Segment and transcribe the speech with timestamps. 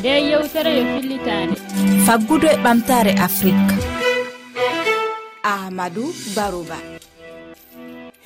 [0.00, 1.54] nde yewtere yo fillitade.
[2.06, 3.74] Faggudu e ɓamtare afrique.
[5.44, 6.78] Ahmadou barouba.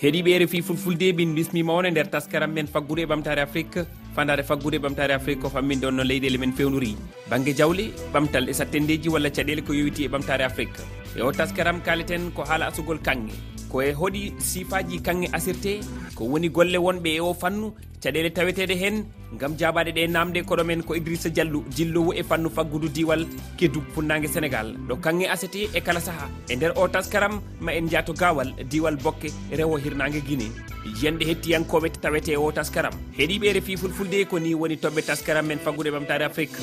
[0.01, 3.87] Heeɗiɓe rfi fulfulde min bismima on e nder taskaram men faggudu e ɓamtare afrique.
[4.15, 6.95] Fandade faggude e ɓamtare afrique ko famminde on no leyɗele men fewnori
[7.31, 10.79] banggue jawle ɓamtal e sattendeji walla caɗele ko yowiti e ɓamtare afrique.
[11.17, 13.35] E o taskaram kaleten ko haala asugol kanŋe.
[13.75, 15.73] ko e hoɗi sifaji kanŋe asirte
[16.15, 18.97] ko woni golle wonɓe e o fannu caɗele taweteɗe hen
[19.41, 23.27] gam jabaɗe ɗe namde koɗomen ko idrissa diallu jillowo e fannu faggudu diwal
[23.59, 24.69] keddu funnague sénégal.
[24.89, 26.29] Ɗo kanŋe asete e kala saaha.
[26.49, 30.47] E nder o taskaram ma en jaato gawal diwal bokke rewo hirnague guiné
[30.87, 32.95] yiyande hettiyankoɓe tawete o taskaram.
[33.19, 36.63] Heeɗiɓe refi fulfulde ko ni woni toɓɓe taskaram men faggude ɓamtare afrique.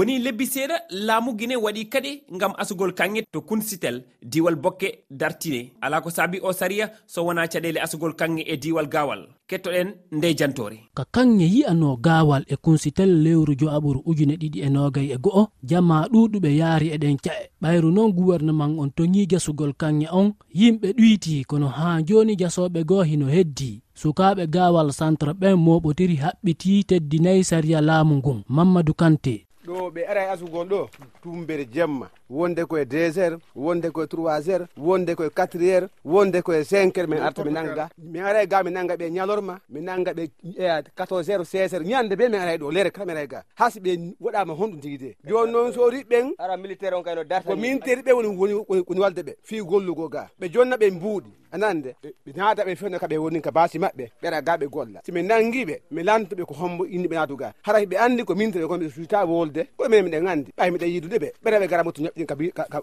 [0.00, 5.72] woni lebbi seeɗa laamu guine waɗi kadi ngam asugol kanŋe to kunsitel diwal bokke dartine.
[5.80, 10.34] Ala ko saabi o sariya so wona caɗele asugol kanŋe e diwal gawal kettoɗen nde
[10.38, 15.44] jantore ka kanŋe yi'ano gawal e kunsitel lewru joaɓuru ujune ɗiɗi e nogay e go'o
[15.62, 21.44] jama ɗuɗuɓe yaari eɗen ca'e ɓayru noon gouvernement on toŋi jasugol kanŋe on yimɓe ɗuyti
[21.44, 23.82] kono ha joni jasoɓe goo hino heddi.
[24.00, 29.49] Sukaɓe gawal centre ɓen moɓotiri haɓɓiti teddinayi sariya laamu ngun mamadou kanté.
[29.70, 30.88] ɗo ɓe ara e asugol ɗo
[31.22, 32.10] tumbere jemma.
[32.28, 36.96] Wonde koye deux heures wonde koye trois heures wonde koye quatre heures wonde koye cinq
[36.96, 37.88] heures min arta mi nanga.
[37.98, 41.86] Mi ara ga mi nanga ɓe ñalorma mi nanga ɓe e, quatorze heures seize heures
[41.88, 43.42] ñande be mi ara ɗo lere kala mi ara ga.
[43.54, 45.16] Hasi ɓe waɗama honɗum tigui de.
[45.26, 49.22] Joni noon so riɓɓen ara militaire on kayno darta ko militaire ɓe woni woni walde
[49.22, 50.28] ɓe fi gollugo ga.
[50.40, 51.30] Ɓe jonna ɓe mbuuɗi.
[51.52, 55.00] anande ɓe naata ɓe fewno kaɓe woni ka baasi maɓɓe ɓeɗa ga ɓe golla.
[55.04, 57.52] Si min nangiɓe mi lantoɓe ko hombo inniɓe naatuga.
[57.62, 60.88] Hara ɓe andi ko mintere ko ɓe suita wolde ko minen miɗen andi ɓay miɗen
[60.94, 62.26] yidude ɓe ɓeɗa ɓe gara moto ñoɓɗin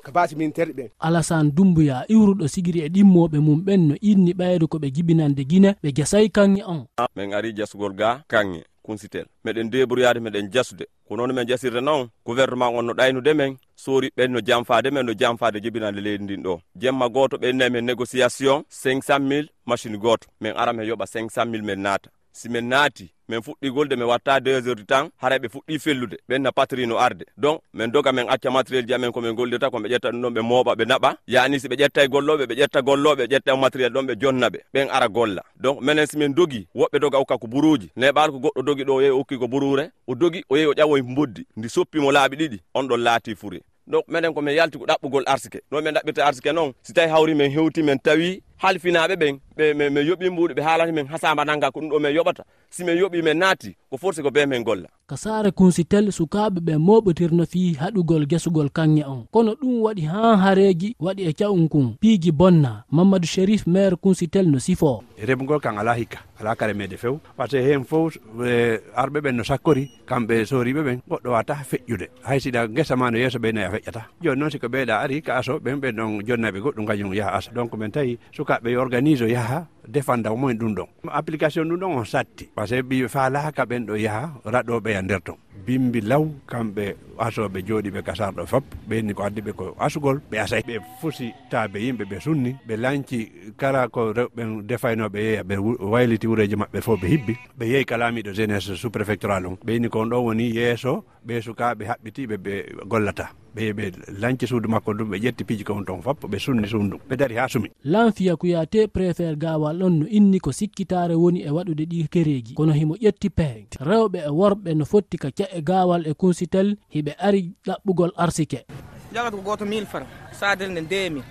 [0.03, 4.65] ka baasi mintere ɓen alasane dumbuya iwruɗo sigiri e ɗimmoɓe mum ɓen no inni ɓayde
[4.67, 6.85] koɓe jibinande guine ɓe gesay kanŋe on.
[7.15, 9.25] Min ari jasugol ga kanŋe kunsitel.
[9.43, 10.85] Meɗen debrouillade meɗen jasude.
[11.07, 13.57] Ko noon min jasirde noon gouvernement on no ɗaynude men.
[13.83, 16.53] Soori ɓen no jamfade men no jamfade jibinande leydi ndin ɗo.
[16.81, 20.27] Jemma goto ɓennani men négociation 500 mille machine goto.
[20.41, 22.09] Min ara min yooɓa 500 mille min naata.
[22.37, 26.17] simin naati min fuɗɗi golde min watta deux heures du temps hara ɓe fuɗɗi fellude
[26.29, 27.25] ɓenna patrino arde.
[27.37, 30.41] Donc min doga min acca matériel ji amen komin gollirta komin ƴetta ɗum ɗon ɓe
[30.41, 31.15] mooɓa ɓe naɓa.
[31.27, 34.15] Yani si ɓe ƴetta e golloɓe ɓe ƴetta golloɓe ɓe ƴetta e matériel ɗon ɓe
[34.21, 35.43] jonna ɓe ɓen ara golla.
[35.59, 39.01] Donc minen simin dogi woɓɓe doga hokka ko buruji neɓal ko goɗɗo dogi ɗo o
[39.01, 42.35] yehi o hokki ko burure o dogi o yehi o ƴawoye boddi ndi soppimo laaɓi
[42.37, 45.61] ɗiɗi on ɗon laati furi donc minen komin yalti ko ɗaɓɓugol arsike.
[45.71, 49.73] No min ɗaɓɓirta arsike noon si tawi hawri min hewti min tawi halfinaɓe ɓen ɓe
[49.73, 52.43] min yoɓi mbuɗo ɓe haalata min hasamba nangga ko ɗum ɗo min yoɓata.
[52.69, 54.87] Si min yoɓi min naati ko forsi ko be min golla.
[55.07, 59.25] Ka saare kunsitel sukaɓe ɓe moɓotirno fi haɗugol guesugol kanŋe on.
[59.31, 62.83] Kono ɗum waɗi ha haareji waɗi e cawum kun piiji bonna.
[62.91, 65.03] Mamadou shérif maire kunsitel no sifo.
[65.17, 67.19] E Remugol kan ala hikka ala kare meɗe few.
[67.37, 71.55] Par ce que hen fof e, arɓe ɓen no sakkori kamɓe soriɓe ɓen goɗɗo wata
[71.55, 72.07] feƴƴude.
[72.23, 74.01] Hay sina guesa ma no yeeso ɓe a feƴƴata.
[74.21, 77.51] Joni noon siko ɓeeɗa ari ka aso ɓen ɓe ɗon jonnaɓe goɗɗum kañum yaha asa.
[77.51, 80.87] Donc min tawi sukaɓe yo organise o yaaha defanda mumen ɗum ɗon.
[81.11, 82.49] Application ɗum ɗon on satti.
[82.55, 85.35] Par ce que ɓi falaka ɓen ɗo yaaha raɗoɓe ya nder ton.
[85.65, 90.61] Bimbi law kamɓe asoɓe jooɗiɓe kasarɗo fop ɓenni ko addi ɓe ko asugol ɓe asay.
[90.67, 96.27] Ɓe fusi taabe yimɓe ɓe sunni ɓe lanci kala ko rewɓen defaynoɓe yeeya ɓe wayliti
[96.27, 100.09] wuureji maɓɓe fof ɓe hibbi ɓe yeeyi kalamiɗo jeunesse sous préfectural on ɓeyni ko on
[100.09, 102.53] ɗon woni yeeso ɓe sukaɓe haɓɓitiɓe ɓe
[102.87, 103.29] gollata.
[103.55, 106.89] Ɓe ɓe lanci suudu makko ɗum ɓe ƴetti piiji kon ton fop ɓe sunni suum
[106.91, 107.69] ɗum ɓe dari ha sumi.
[107.83, 109.76] Lanfiya kuyate préfére gawal.
[109.77, 113.67] ngal ɗon no inni ko sikkitare woni e waɗude ɗi kereji kono himo ƴetti peeg
[113.79, 118.65] rewɓe e worɓe no fotti ka ke'e gawal e kunsitel hiɓe ari ɗaɓɓugol arsike.
[119.13, 120.07] Jagata ko goto mille franc
[120.39, 121.21] sadel nde ndemi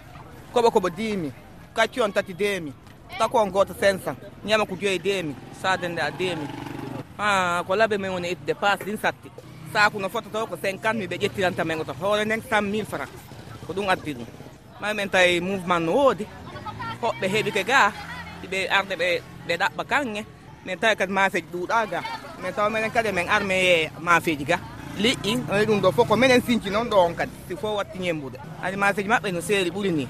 [0.54, 1.30] koɓo koɓo dimi
[1.74, 2.72] kacci on tati demi
[3.18, 4.14] tako on goto 500
[4.46, 6.46] ñama ko joyi demi sadel nde a demi
[7.18, 9.28] ha ko laabe men woni ittude passe ɗin satti.
[9.72, 13.10] Saku no fototo ko 50 miɓe ƴettiranta men oto hoore nden 100 mille franc
[13.66, 14.26] ko ɗum addi ɗum.
[14.80, 16.26] Mayi men tawi mouvement no woodi
[17.02, 17.92] hoɓɓe heeɓi ke ga
[18.46, 19.08] ardi ɓe arde ɓe
[19.46, 20.22] ɓe ɗaɓɓa kanŋe.
[20.64, 22.00] Min tawi kadi mafeji ɗuuɗa ga
[22.42, 24.58] min tawa minen kadi min arme mafeji ga.
[24.98, 27.32] Liƴƴi oyi ɗum ɗo fof ko minen sinci noon ɗo on kadi.
[27.48, 28.38] Si fof watti ñembude.
[28.62, 30.08] Adi mafeji maɓɓe no seeri ɓuri ni.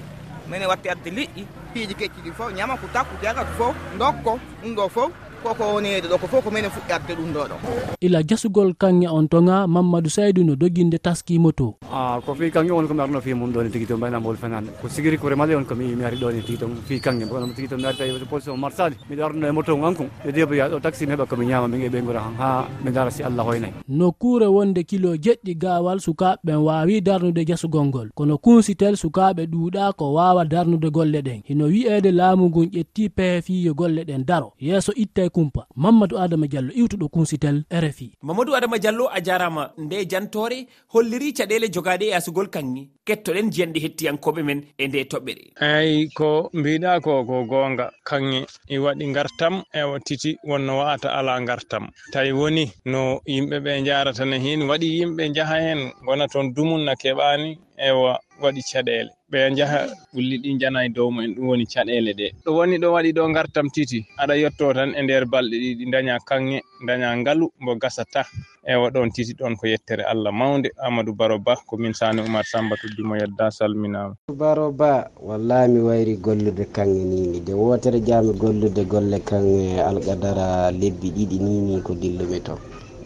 [0.49, 4.75] Minen watti adde liƴƴi piiji kecci ɗi fof ñama ko takku jagat fof dokko ɗum
[4.75, 5.11] ɗo fof.
[5.43, 7.55] koko wonede ɗo ko fof ko minen fuɗɗarde ɗum ɗo ɗo.
[8.01, 11.75] Ila jasugol kanŋe on toŋa mamadou saydou no doguinde taskimo to.
[11.91, 14.69] A ko fi kanŋe on komi arno fi mum ɗo ɗone tigui to mbaynamol fenande
[14.81, 17.25] ko sigiri ko remale on komi mi ari ɗo ɗone tigui to fi kanŋe.
[17.29, 20.69] Kono tigui to mi ari tawi position marsali miɗo arno e moto ankon e deboya
[20.69, 23.23] ɗo taxi mi heeɓa komi ñama min e ɓe gura han ha mi dara si
[23.23, 28.09] allah hoynayi nokkure wonde kilo jeɗɗi gawal sukaɓe ɓen wawi darnude jasugol ngol.
[28.15, 31.41] Kono kunsitel sukaɓe ɗuuɗa ko wawa darnude golle ɗen.
[31.45, 34.53] Hino wi'ede laamu ngun ƴetti peefiyo golle ɗen daro.
[34.59, 39.63] Yeeso itta e kumpa mamadou adama diallo iwtuɗo kunsitel rfi mamadou adama diallo a jarama
[39.77, 42.89] nde jantore holliri caɗele jogaɗe e asugol kanŋi.
[43.07, 45.43] Kettoɗen jiyanɗe hettiyankoɓe men e nde toɓɓere.
[45.61, 48.39] Eyyi ko mbiɗa ko ko gonga kanŋe
[48.69, 54.37] i waɗi gartam e titi wonno wata ala gartam tawi woni no yimɓeɓe jarata ne
[54.39, 57.49] hen waɗi yimɓe jaaha hen gona toon dumunna keɓani
[57.87, 59.79] ewa waɗi caɗele ɓe jaha
[60.13, 62.27] ɓulli ɗi jana e dow mumen ɗum woni caɗele ɗe.
[62.45, 63.99] Ɗo woni ɗo waɗi ɗo gartam titi.
[64.21, 66.57] Aɗa yetto tan e nder balɗe ɗiɗi daña kanŋe
[66.87, 68.21] daña ngalu mbo gasata
[68.67, 72.43] ewa ɗon titi ɗon ko yettere allah mawde amadou baro ba ko min sani oumar
[72.45, 78.33] samba tuddimo yedda salminama baro ba wallahi mi wayri gollude kanŋe nini de wotere jami
[78.33, 82.59] gollude golle kanŋe alkadara lebbi ɗiɗi nini ko dillumi to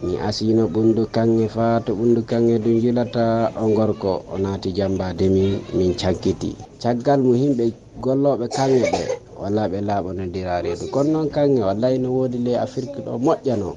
[0.04, 3.24] mi asino ɓundu kanŋe fa to ɓundu kanŋe du jilata
[3.62, 6.50] o gorko o naati jambade min min cankiti.
[6.82, 7.64] Caggal mum himɓe
[8.04, 9.02] golloɓe kanŋe ɓe
[9.40, 13.68] walla ɓe laaɓanodira reedu kono noon kanŋe wallay no woodi ley afrique ɗo moƴƴano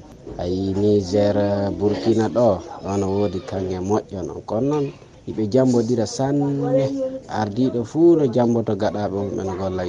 [0.42, 1.36] ayi niger
[1.78, 2.48] burkina ɗo
[2.84, 4.86] ɗono woodi kanŋe moƴƴano kono noon
[5.26, 6.84] yiɓe jambodira sanne.
[7.40, 9.82] Ardiɗo fuu no jamboto gaɗaɓe mumɓe no golla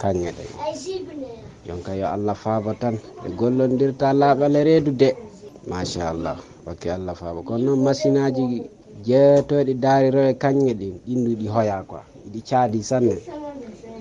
[0.00, 0.44] kanŋe ɗe.
[1.66, 5.10] Jonka yo allah faabo tan ɓe gollondirta laaɓale reedu de.
[5.68, 8.44] machallah ok allah faaba kono noon machine aji
[9.06, 12.00] jeetoɗi daariro e kañƴe ɗin ɗinɗu ɗi hoya quoi.
[12.32, 13.16] Ɗi caadi sanne.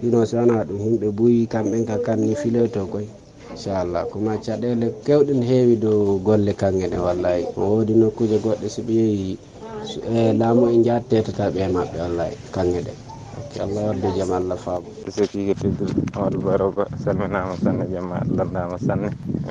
[0.02, 3.06] Ɗino so wona ɗum yimɓe ɓooyi kamɓen ka kamni filoto koy.
[3.52, 8.68] Inchallah kuma caɗele kewɗe n heewi dow golle kanŋe ɗe wallayi o woodi nokkuje goɗɗe
[8.70, 9.38] so ɓe yeehi
[10.40, 12.94] laamu e jattetata ɓe e maɓɓe wallayi kanŋe ɗe.
[13.56, 14.90] yo allah wadde jaam allah faamu.
[15.16, 19.10] Sokiijo tedduɗo mawadou baroba salminama sanne jamma landama sanne.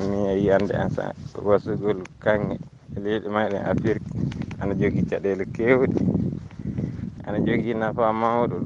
[0.09, 1.15] Mi yiyande instant
[1.47, 2.55] wasugol kanŋe
[2.97, 4.03] e leyɗe meɗen afrique.
[4.61, 5.87] Ana jogui caɗele kewɗe
[7.27, 8.65] ana jogui nafa mawɗo ɗum.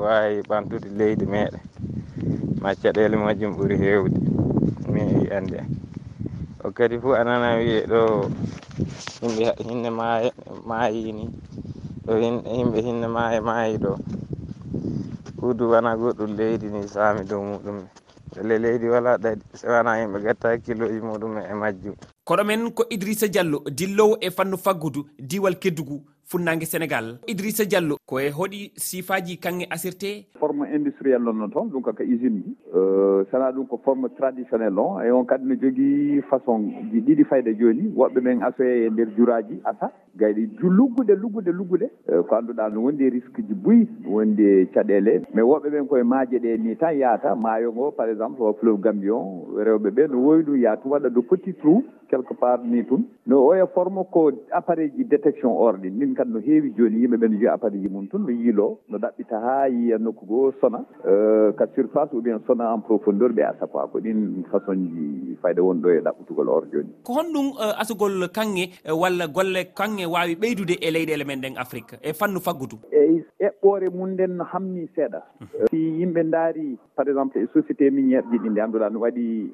[0.00, 1.60] Wawi ɓantude leydi meɗen
[2.62, 4.18] ma caɗele majjum ɓuuri hewde
[4.92, 5.58] mi yiyande
[6.64, 8.00] o kadi fof anana wiye ɗo
[9.22, 10.30] yimɓe hinne maaya
[10.68, 11.24] maayi ni
[12.06, 12.12] ɗo
[12.56, 13.92] yimɓe hinne maaya maayi ɗo.
[15.42, 17.78] suudu wona goɗɗum leydi ni saami dow muɗum.
[18.40, 21.94] Ele leydi wala ɗaɗi wona yimɓe gatta hakkiloji muɗum e majjum.
[22.24, 27.18] Koɗo men ko idrissa diallo dillowo e fannu faggudu diwal keddugu funnague sénégal.
[27.26, 30.26] Idrissa diallo koye hoɗi sifaji kanŋe asirte?
[30.38, 34.08] Forme indi industriel lon noon toon ɗum kaka usine ji euh, sana ɗum ko forme
[34.16, 36.60] traditionnel on e on kadi ne jogii façon
[36.92, 39.90] ji ɗiɗi fayda jooni woɓɓe men asoye e ndeer juraaji asa.
[40.18, 45.22] Gayɗi luggude luggude luggude euh, ko annduɗaa no wondi risque ji buyi wondi caɗeele.
[45.34, 48.80] Mais woɓɓe ɓen koye maaje ɗe ni tan yaata maayo ngo par exemple o fleuve
[48.80, 53.04] gambion rewɓe ɓe no woowi ɗum yahtu waɗa de petit trou quelque part ni tun.
[53.26, 54.22] No oya forme ko
[54.58, 57.80] appareil ji détection or ɗi min kadi no heewi joni yimɓe ɓe no jiya appareil
[57.82, 60.80] ji mum tun no yiilo no ɗaɓɓita ha yiya nokku goo sona.
[61.08, 65.36] Euh, ka surface ou bien sona en profondeur ɓe asa quoi ko ɗin façon ji
[65.42, 66.92] fayda woni ɗo e ɗaɓɓutugol or joni.
[67.04, 71.56] Ko honɗum euh, asugol kanŋe euh, walla golle kanŋe wawi ɓeydude e leyɗele men ɗen
[71.56, 72.76] afrique e fannu faggudu?
[72.92, 75.22] Eyi eɓɓore mum nden no hamni seeɗa.
[75.40, 75.66] Mhm.
[75.70, 79.52] Si yimɓe daari par exemple e société miniére ji ɗi nde annduɗa no waɗi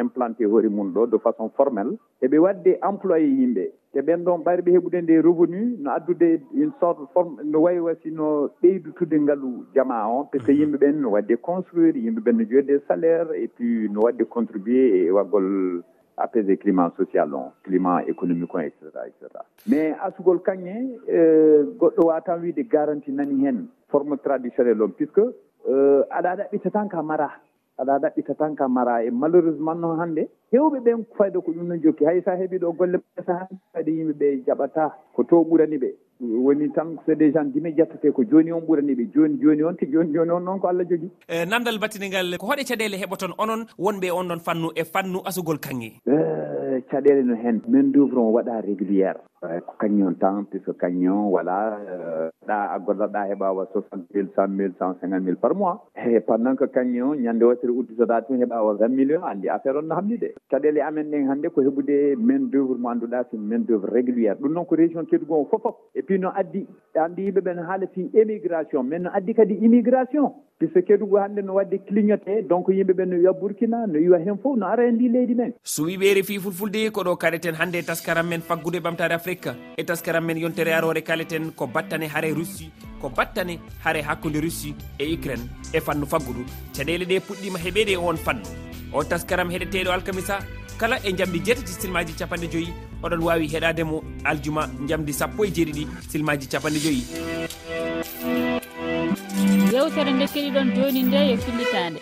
[0.00, 1.97] implanté hoore mum ɗo de façon formelle.
[2.22, 3.64] eɓe wadde employé yimɓe.
[3.92, 8.10] Te ɓen ɗon ɓayɓe heɓude nde revenu no addude une sorte forme no wayi wasi
[8.10, 10.60] no ɓeydutude ngaalu jama on par ce que mhm.
[10.60, 15.06] yimɓe ɓen no wadde construire yimɓe ɓen no joɗde salaire et puis no wadde contribué
[15.06, 15.82] e waggol
[16.18, 19.44] apaisé climat social on climat économique on et cetera et cetera.
[19.66, 25.18] Mais asugol kañe euh, goɗɗo watan wiide garanti nani hen forme traditionnel on puisque
[25.68, 27.30] euh, aɗa ɗaɓɓita tan ka mara.
[27.78, 30.28] aɗa ɗaɓɓita tan ka mara e malheureusement noon hannde.
[30.52, 32.04] Hewɓe ɓen fayda ko ɗum noon jokki.
[32.04, 36.96] Hay sa heeɓi ɗo golle sahan kadi yimɓeɓe jaɓata ko to ɓurani ɓe woni tan
[37.06, 40.12] c'est des gens guime jattete ko joni on ɓurani ɓe joni joni on te joni
[40.12, 41.10] joni on noon ko allah jogui.
[41.28, 45.18] E namdal battinigal ko hoɗe caɗele heɓa toon onon wonɓe on ɗon fannu e fannu
[45.24, 45.90] asugol kanŋe.
[46.06, 46.57] Eh,
[46.90, 47.60] caɗele no hen.
[47.68, 49.18] Min duvre o waɗa régulière.
[49.42, 51.78] Eyi ko kañum tan puisque kañum voilà
[52.46, 55.86] ɗa a golloɗa heeɓa wa soixante mille cent mille cent cinquante mille par mois.
[55.94, 59.82] E pendant que kañum ñande wottere udditoɗa tun heeɓa wa vingt millions andi affaire on
[59.86, 63.60] no hamnide caɗele amen ɗen hannde ko heɓude main d' oeuvre mo annduɗa so main
[63.64, 65.76] d' oeuvre réguliére ɗum noon ko région keddugon fof fof.
[65.94, 66.66] Et puis no addi.
[66.98, 68.82] andi yimɓeɓe ne haala fi émigration.
[68.82, 73.16] Mais no addi kadi immigration piso kedugu hannde no wadde clignoté donc yimɓe ɓe no
[73.16, 75.52] wiya burkina no yiwa heen fof no ara e ndi leydi men.
[75.62, 79.50] So wiɓe refi fulfulde koɗo kaleten hannde e taskaram men faggude ɓamtare afrique.
[79.76, 84.74] E taskaram men yontere arore kaleten ko battane haare russie ko battane haare hakkude russie
[84.98, 86.42] e ukraine e fannu faggudu.
[86.74, 88.42] Caɗele ɗe puɗɗima heɓede e on fannu.
[88.92, 90.38] O taskaram heɗeteɗo alkamisa
[90.78, 95.86] kala e jamdi jeetati silmaji capanɗe joyyi oɗon wawi heɗademo aljuma jamdi sappo e jeeɗiɗi
[96.10, 97.04] silmaji capanɗe joyyi
[99.72, 102.00] yewtere nde keɗiɗon joni nde yo fillitande.